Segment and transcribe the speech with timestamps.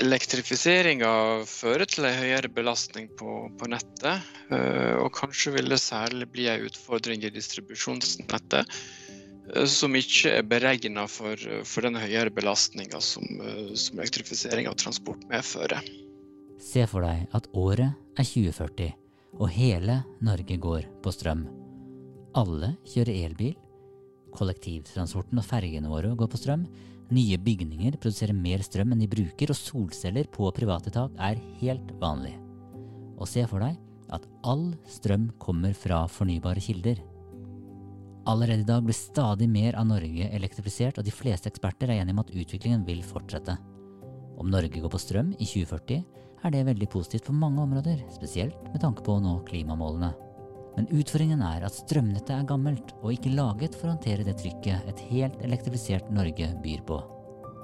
[0.00, 1.10] Elektrifiseringa
[1.48, 6.46] fører til en høyere belastning på, på nettet, eh, og kanskje vil det særlig bli
[6.48, 11.36] en utfordring i distribusjonsnettet eh, som ikke er beregna for,
[11.68, 15.84] for, den høyere belastninga som, eh, som elektrifisering av transport medfører.
[16.60, 18.94] Se for deg at året er 2040,
[19.36, 21.44] og hele Norge går på strøm.
[22.40, 23.56] Alle kjører elbil.
[24.32, 26.64] Kollektivtransporten og fergene våre går på strøm.
[27.10, 31.90] Nye bygninger produserer mer strøm enn de bruker, og solceller på private tak er helt
[31.98, 32.36] vanlig.
[33.18, 33.78] Og se for deg
[34.14, 37.02] at all strøm kommer fra fornybare kilder.
[38.30, 42.14] Allerede i dag blir stadig mer av Norge elektrifisert, og de fleste eksperter er enige
[42.14, 43.56] om at utviklingen vil fortsette.
[44.38, 46.02] Om Norge går på strøm i 2040,
[46.40, 50.14] er det veldig positivt for mange områder, spesielt med tanke på å nå klimamålene.
[50.76, 54.90] Men utfordringen er at strømnettet er gammelt og ikke laget for å håndtere det trykket
[54.90, 57.00] et helt elektrifisert Norge byr på.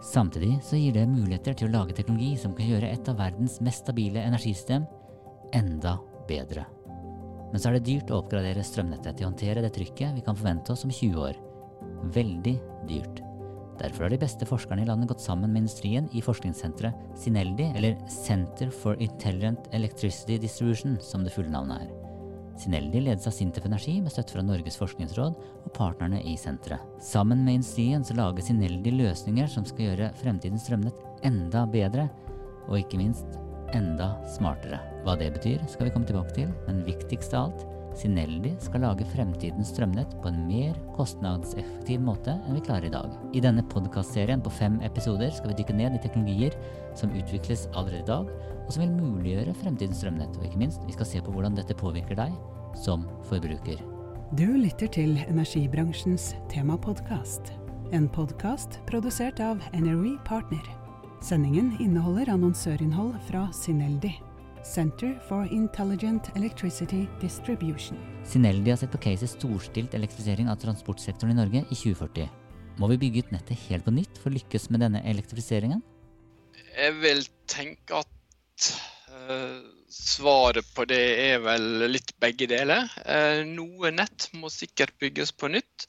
[0.06, 3.60] Samtidig så gir det muligheter til å lage teknologi som kan gjøre et av verdens
[3.64, 4.84] mest stabile energisystem
[5.56, 5.96] enda
[6.28, 6.66] bedre.
[7.52, 10.36] Men så er det dyrt å oppgradere strømnettet til å håndtere det trykket vi kan
[10.36, 11.38] forvente oss om 20 år.
[12.12, 12.56] Veldig
[12.90, 13.22] dyrt.
[13.76, 17.98] Derfor har de beste forskerne i landet gått sammen med industrien i forskningssenteret Sineldi, eller
[18.10, 22.05] Center for Intelligent Electricity Distribution, som det fulle navnet er.
[22.60, 26.82] Sineldi ledes av Sintef Energi med støtte fra Norges forskningsråd og partnerne i senteret.
[27.04, 32.08] Sammen med Instien så lager Sineldi løsninger som skal gjøre fremtidens strømnett enda bedre,
[32.66, 33.38] og ikke minst
[33.76, 34.80] enda smartere.
[35.04, 37.66] Hva det betyr, skal vi komme tilbake til, men viktigst av alt,
[37.96, 43.14] Sineldi skal lage fremtidens strømnett på en mer kostnadseffektiv måte enn vi klarer i dag.
[43.32, 46.56] I denne podkastserien på fem episoder skal vi dykke ned i teknologier
[46.98, 48.30] som utvikles allerede i dag,
[48.66, 50.36] og som vil muliggjøre fremtidens strømnett.
[50.36, 52.36] Og ikke minst, vi skal se på hvordan dette påvirker deg
[52.84, 53.80] som forbruker.
[54.36, 57.54] Du lytter til energibransjens temapodkast.
[57.96, 60.64] En podkast produsert av NRE Partner.
[61.24, 64.12] Sendingen inneholder annonsørinnhold fra Sineldi.
[64.66, 67.98] Center for Intelligent Electricity Distribution.
[68.24, 72.26] Sineldi har sett på caset storstilt elektrifisering av transportsektoren i Norge i 2040.
[72.80, 75.84] Må vi bygge ut nettet helt på nytt for å lykkes med denne elektrifiseringen?
[76.74, 78.68] Jeg vil tenke at
[79.14, 79.62] uh,
[79.92, 82.90] svaret på det er vel litt begge deler.
[83.06, 85.86] Uh, noe nett må sikkert bygges på nytt.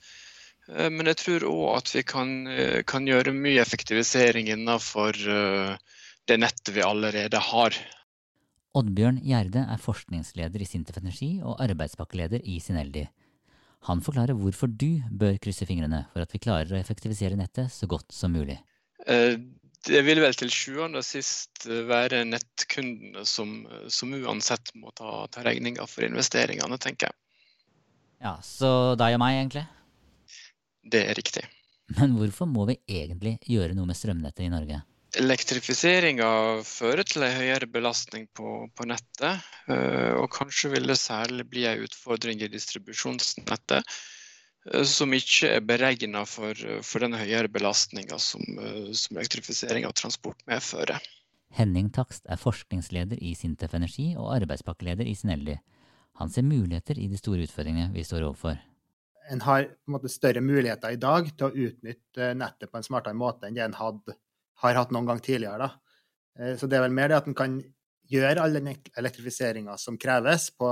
[0.69, 2.33] Uh, men jeg tror òg at vi kan,
[2.87, 5.17] kan, gjøre mye effektivisering innenfor
[6.27, 7.75] det nettet vi allerede har.
[8.77, 13.07] Oddbjørn Gjerde er forskningsleder i Sintef Energi og arbeidspakkeleder i Sineldi.
[13.88, 17.89] Han forklarer hvorfor du bør krysse fingrene for at vi klarer å effektivisere nettet så
[17.89, 18.57] godt som mulig.
[19.07, 19.37] Eh,
[19.87, 23.61] det vil vel til sjuende og sist være nettkundene som,
[23.93, 27.19] som uansett må ta, ta regninga for investeringene, tenker jeg.
[28.25, 29.63] Ja, Så deg og meg, egentlig?
[30.87, 31.45] Det er riktig.
[31.95, 34.81] Men hvorfor må vi egentlig gjøre noe med strømnettet i Norge?
[35.17, 36.28] Elektrifiseringa
[36.67, 39.41] fører til en høyere belastning på, på, nettet,
[39.72, 45.66] eh, og kanskje vil det særlig bli en utfordring i distribusjonsnettet eh, som ikke er
[45.66, 46.53] beregna for,
[46.85, 51.01] for, den høyere belastninga som, eh, som elektrifisering av transport medfører.
[51.57, 55.57] Henning Takst er forskningsleder i Sintef Energi og arbeidspakkeleder i Sineldi.
[56.22, 58.61] Han ser muligheter i de store utfordringene vi står overfor.
[59.31, 62.85] En har på en måte større muligheter i dag til å utnytte nettet på en
[62.85, 64.16] smartere måte enn det en hadde
[64.63, 65.68] har hatt noen gang tidligere.
[65.68, 65.97] Da.
[66.40, 67.57] Eh, så det er vel mer det at en kan
[68.07, 70.69] gjøre all den elektrifiseringa som kreves, på,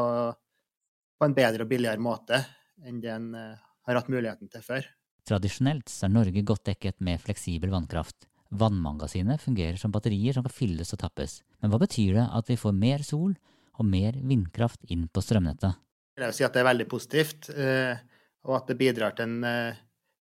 [1.20, 2.42] på, en bedre og billigere måte
[2.86, 4.88] enn det en eh, har hatt muligheten til før.
[5.26, 8.28] Tradisjonelt er Norge godt dekket med fleksibel vannkraft.
[8.56, 11.40] Vannmagasinet fungerer som batterier som kan fylles og tappes.
[11.62, 13.34] Men hva betyr det at vi får mer sol
[13.76, 15.82] og mer vindkraft inn på strømnettet?
[16.16, 17.98] Jeg vil si at det er veldig positivt, eh,
[18.46, 19.50] og at det bidrar til en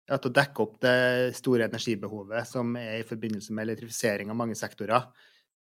[0.09, 0.97] ja, til å dekke opp det
[1.39, 5.09] store energibehovet som er i forbindelse med elektrifisering av mange sektorer.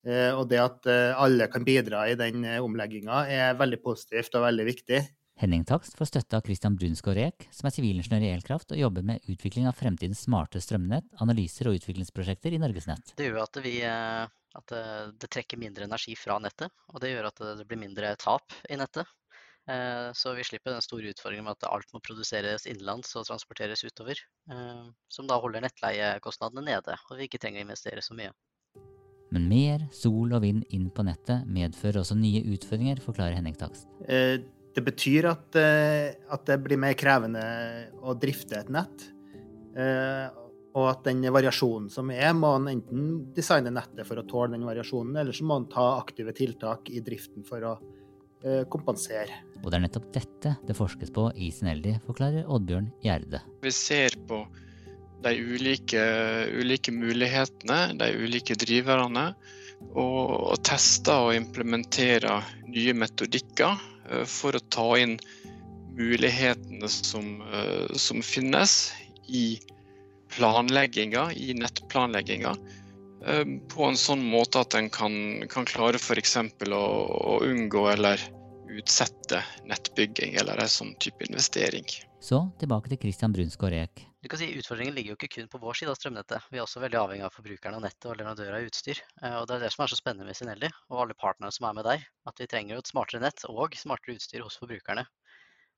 [0.04, 4.36] Eh, og det at eh, alle kan bidra i den eh, omlegginga, er veldig positivt
[4.36, 5.00] og veldig viktig.
[5.40, 9.06] Henning Takst får støtte av Christian Brunsgaard Reek, som er sivilingeniør i elkraft og jobber
[9.08, 13.16] med utvikling av fremtidens smarte strømnett, analyser og utviklingsprosjekter i Norgesnett.
[13.18, 14.76] Det gjør at, vi, at
[15.18, 18.78] det trekker mindre energi fra nettet, og det gjør at det blir mindre tap i
[18.78, 19.10] nettet.
[19.64, 23.84] Eh, så vi slipper den store utfordringen med at alt må produseres innenlands og transporteres
[23.86, 24.18] utover.
[24.52, 28.34] Eh, som da holder nettleiekostnadene nede, og vi ikke trenger å investere så mye.
[29.32, 33.88] Men mer sol og vind inn på nettet medfører også nye utfordringer, forklarer Henning Takst.
[34.04, 34.36] Eh,
[34.74, 37.42] det betyr at, at det blir mer krevende
[38.02, 39.04] å drifte et nett.
[39.78, 40.40] Eh,
[40.74, 43.04] og at den variasjonen som er, må en enten
[43.36, 47.04] designe nettet for å tåle den variasjonen, eller så må en ta aktive tiltak i
[47.06, 47.76] driften for å
[48.68, 49.38] kompensere.
[49.64, 53.40] Og det er nettopp dette det forskes på i Sineldi, forklarer Oddbjørn Gjerde.
[53.64, 54.42] Vi ser på
[55.24, 56.02] de ulike,
[56.52, 59.30] ulike mulighetene, de ulike driverne,
[59.94, 65.16] og, og tester og implementerer nye metodikker uh, for å ta inn
[65.96, 68.92] mulighetene som, uh, som finnes
[69.28, 69.46] i
[70.34, 72.56] planlegginga, i nettplanlegginga.
[73.24, 75.16] Uh, på en sånn måte at en kan,
[75.48, 76.36] kan klare f.eks.
[76.68, 76.84] Å,
[77.32, 78.28] å unngå eller
[78.80, 81.86] utsette nettbygging eller en sånn type investering.
[82.24, 84.04] Så tilbake til Christian Brunsgaard Eek.
[84.24, 86.46] Du kan si Utfordringen ligger jo ikke kun på vår side av strømnettet.
[86.48, 89.02] Vi er også veldig avhengig av forbrukerne av nettet og leverandører av utstyr.
[89.20, 91.68] Eh, og Det er det som er så spennende med Sinelli og alle partnerne som
[91.68, 92.06] er med der.
[92.30, 95.04] At vi trenger jo et smartere nett og smartere utstyr hos forbrukerne.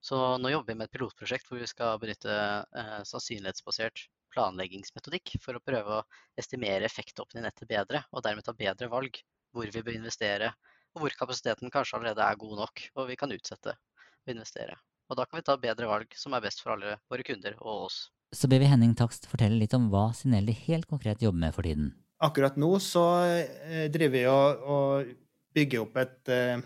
[0.06, 4.06] Så nå jobber vi med et pilotprosjekt hvor vi skal benytte eh, sannsynlighetsbasert
[4.36, 6.06] planleggingsmetodikk for å prøve å
[6.38, 9.18] estimere effekttoppen i nettet bedre, og dermed ta bedre valg
[9.56, 10.52] hvor vi bør investere,
[10.96, 14.78] og hvor kapasiteten kanskje allerede er god nok, og vi kan utsette å investere.
[15.10, 17.86] Og da kan vi ta bedre valg som er best for alle våre kunder og
[17.86, 17.98] oss.
[18.34, 21.68] Så ber vi Henning Takst fortelle litt om hva Sinelli helt konkret jobber med for
[21.68, 21.92] tiden.
[22.26, 25.12] Akkurat nå så eh, driver vi og, og
[25.56, 26.64] bygger opp et, eh,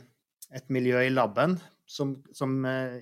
[0.54, 1.58] et, miljø i laben
[1.90, 3.00] som, som eh,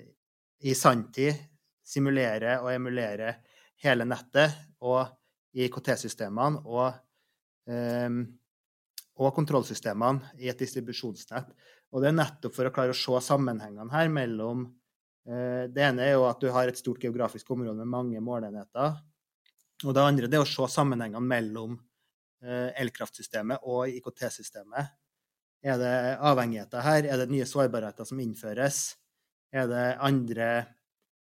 [0.65, 1.37] i sanntid
[1.85, 3.39] simulerer og emulerer
[3.85, 5.05] hele nettet og
[5.55, 6.89] IKT-systemene og
[7.69, 8.19] um,
[9.19, 11.51] og kontrollsystemene i et distribusjonsnett.
[11.91, 14.63] Og det er nettopp for å klare å se sammenhengene her mellom
[15.27, 18.95] eh, Det ene er jo at du har et stort geografisk område med mange målenheter.
[19.85, 21.75] Og det andre er å se sammenhengene mellom
[22.43, 24.95] eh, elkraftsystemet og IKT-systemet.
[25.59, 27.03] Er det avhengigheter her?
[27.03, 28.93] Er det nye sårbarheter som innføres?
[29.51, 30.49] Er det andre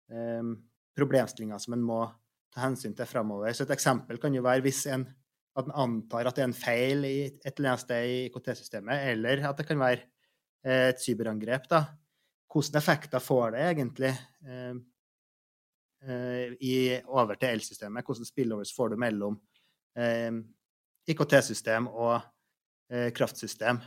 [0.09, 0.53] eh,
[0.97, 2.01] problemstillinger som en må
[2.55, 3.53] ta hensyn til framover?
[3.53, 5.05] Så et eksempel kan jo være hvis en
[5.55, 9.07] at en antar at det er en feil i et eller annet sted i IKT-systemet,
[9.13, 10.01] eller at det kan være
[10.67, 11.69] eh, et cyberangrep.
[11.71, 11.85] da.
[12.51, 14.75] Hvilke effekter får det egentlig eh,
[16.03, 16.75] eh, i,
[17.07, 18.05] over til elsystemet?
[18.05, 19.39] Hvordan spillovers får du mellom
[21.07, 22.19] IKT-system og
[23.15, 23.77] kraftsystem?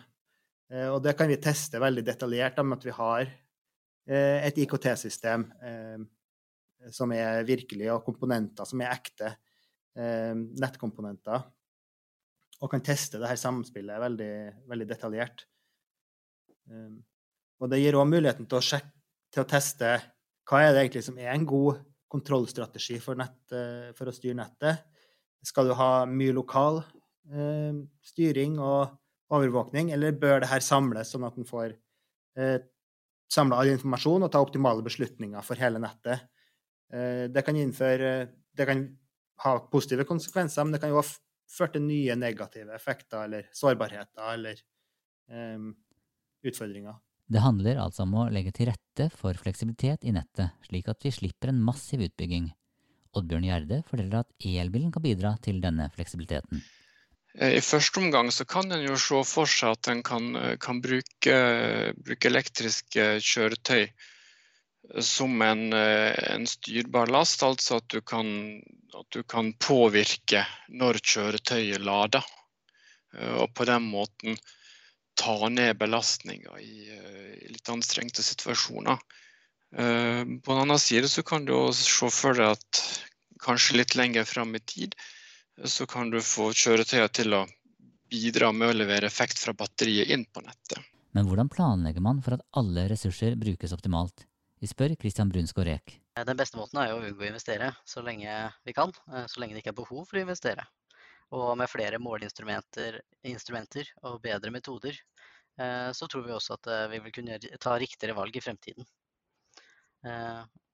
[0.89, 3.29] Og det kan vi teste veldig detaljert med at vi har
[4.09, 5.45] et IKT-system
[6.97, 9.35] som er virkelig, og komponenter som er ekte
[10.65, 11.45] nettkomponenter
[12.59, 14.33] og kan teste det her samspillet veldig,
[14.71, 15.45] veldig detaljert.
[16.69, 17.01] Um,
[17.63, 18.93] og det gir òg muligheten til å, sjekke,
[19.35, 19.93] til å teste
[20.49, 24.41] hva er det egentlig som er en god kontrollstrategi for, nett, uh, for å styre
[24.41, 24.87] nettet.
[25.47, 26.81] Skal du ha mye lokal
[27.31, 28.97] eh, styring og
[29.35, 31.75] overvåkning, eller bør det her samles, sånn at en får
[32.39, 32.59] eh,
[33.31, 36.27] samla all informasjon og ta optimale beslutninger for hele nettet?
[36.93, 38.81] Eh, det kan innføre Det kan
[39.45, 41.07] ha positive konsekvenser, men det kan jo ha
[41.49, 44.61] ført til nye negative effekter eller sårbarheter eller
[45.33, 45.71] um,
[46.45, 46.99] utfordringer.
[47.29, 51.13] Det handler altså om å legge til rette for fleksibilitet i nettet, slik at vi
[51.13, 52.49] slipper en massiv utbygging.
[53.17, 56.63] Oddbjørn Gjerde forteller at elbilen kan bidra til denne fleksibiliteten.
[57.37, 60.57] Eh, I første omgang så kan en jo se for seg at en kan, eh,
[60.61, 61.37] kan bruke,
[62.01, 63.89] bruke, elektriske kjøretøy
[65.01, 68.29] som en, eh, en, styrbar last, altså at du, kan,
[68.95, 72.25] at du kan påvirke når kjøretøyet lader.
[73.15, 74.39] Eh, og på den måten
[75.19, 78.99] ta ned belastninga i, eh, i, litt anstrengte situasjoner.
[79.69, 82.79] På den annen side så kan du se for deg at
[83.45, 84.95] kanskje litt lenger fram i tid
[85.65, 87.43] så kan du få kjøretøyene til å
[88.09, 90.81] bidra med å levere effekt fra batteriet inn på nettet.
[91.13, 94.28] Men hvordan planlegger man for at alle ressurser brukes optimalt?
[94.59, 95.93] Vi spør Christian Brunsgaard Eek.
[96.19, 98.35] Eh, den beste måten er jo å unngå å investere så lenge
[98.67, 100.65] vi kan, eh, så lenge det ikke er behov for å investere.
[101.39, 104.99] Og med flere måleinstrumenter og bedre metoder,
[105.61, 108.87] eh, så tror vi også at vi vil kunne ta riktigere valg i fremtiden.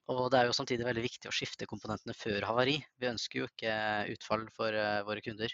[0.07, 2.77] Og det er jo samtidig veldig viktig å skifte komponentene før havari.
[3.01, 3.73] Vi ønsker jo ikke
[4.13, 4.71] utfall for
[5.09, 5.49] våre kunder.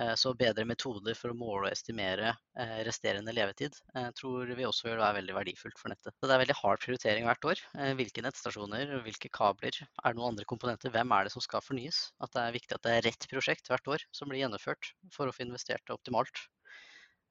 [0.00, 4.66] Eh, så bedre metoder for å måle og estimere eh, resterende levetid eh, tror vi
[4.66, 6.16] også vil være veldig verdifullt for nettet.
[6.18, 7.62] Så det er veldig hard prioritering hvert år.
[8.00, 12.00] Hvilke nettstasjoner, hvilke kabler, er det noen andre komponenter, hvem er det som skal fornyes?
[12.26, 15.30] At det er viktig at det er rett prosjekt hvert år som blir gjennomført for
[15.30, 16.42] å få investert optimalt.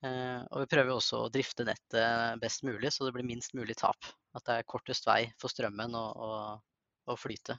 [0.03, 4.09] Og vi prøver også å drifte nettet best mulig, så det blir minst mulig tap.
[4.35, 7.55] At det er kortest vei for strømmen å flyte.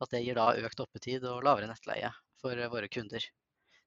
[0.00, 3.28] At det gir da økt oppetid og lavere nettleie for våre kunder.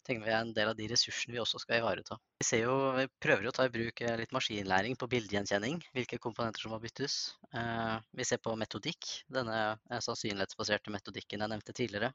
[0.08, 2.18] Tenker vi er en del av de ressursene vi også skal ivareta.
[2.40, 6.64] Vi, jo, vi prøver å ta i bruk eh, litt maskinlæring på bildegjenkjenning, hvilke komponenter
[6.64, 7.18] som må byttes.
[7.54, 12.14] Eh, vi ser på metodikk, denne eh, sannsynlighetsbaserte metodikken jeg nevnte tidligere.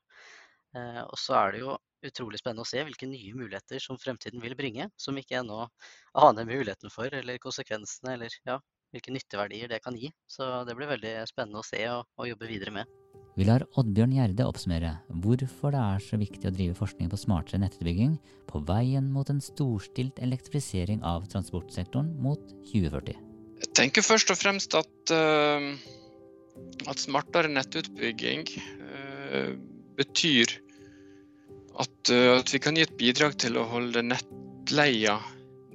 [0.74, 4.56] Og så er det jo utrolig spennende å se hvilke nye muligheter som fremtiden vil
[4.58, 5.68] bringe, som ikke ikke ennå
[6.14, 8.58] aner muligheten for, eller konsekvensene, eller ja,
[8.94, 10.12] hvilke nytteverdier det kan gi.
[10.30, 13.03] Så det blir veldig spennende å se og, og jobbe videre med.
[13.34, 14.92] Vi lar Oddbjørn Gjerde oppsummere
[15.24, 18.12] hvorfor det er så viktig å drive forskning på smartere nettutbygging
[18.46, 22.38] på veien mot en storstilt elektrifisering av transportsektoren mot
[22.70, 23.18] 2040.
[23.64, 25.66] Jeg tenker først og fremst at, uh,
[26.86, 29.50] at smartere nettutbygging uh,
[29.98, 30.54] betyr
[31.82, 35.18] at, uh, at, vi kan gi et bidrag til å holde nettleia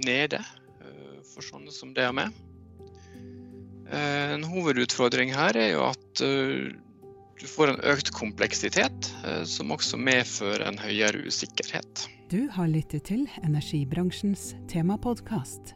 [0.08, 0.40] nede
[1.28, 2.32] for sånne som det er med.
[3.92, 6.22] En hovedutfordring her er jo at
[7.40, 12.08] du får en økt kompleksitet, eh, som også medfører en høyere usikkerhet.
[12.30, 15.74] Du har lyttet til energibransjens temapodkast.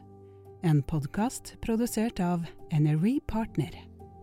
[0.64, 3.72] En podkast produsert av Energy Partner.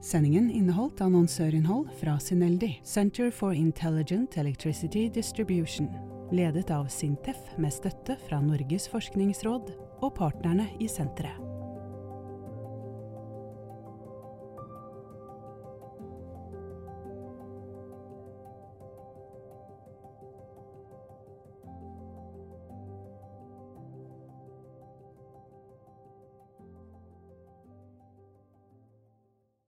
[0.02, 5.92] Sendingen inneholdt annonsørinnhold fra Syneldi, Center for Intelligent Electricity Distribution,
[6.34, 11.51] ledet av Sintef med støtte fra Norges forskningsråd og partnerne i senteret.